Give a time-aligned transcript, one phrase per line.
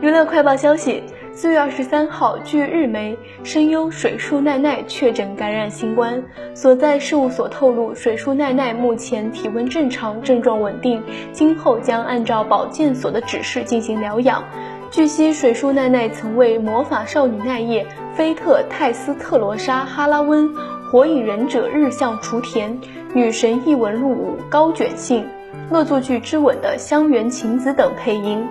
[0.00, 6.20] 娱乐快报消息四月二十三号据日媒声优水树奈奈确诊感染新冠
[6.52, 11.00] 所在事务所透露水树奈奈目前体温正常症状稳定
[11.32, 14.44] 今后将按照保健所的指示进行疗养。
[14.90, 20.52] 据悉水树奈奈曾为魔法少女奈叶菲特泰斯特罗莎哈拉温
[20.90, 22.80] 火影忍者日向雏田
[23.12, 25.24] 女神异闻录五高卷信
[25.70, 28.44] 恶作剧之吻的香园晴子等配音。